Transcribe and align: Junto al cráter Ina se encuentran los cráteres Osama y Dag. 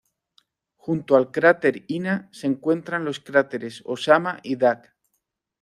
Junto 0.77 1.15
al 1.15 1.29
cráter 1.31 1.85
Ina 1.87 2.27
se 2.31 2.47
encuentran 2.47 3.05
los 3.05 3.19
cráteres 3.19 3.83
Osama 3.85 4.39
y 4.41 4.55
Dag. 4.55 4.95